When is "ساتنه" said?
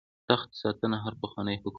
0.61-0.97